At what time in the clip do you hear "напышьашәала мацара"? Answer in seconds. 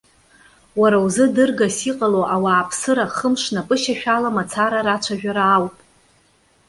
3.55-4.85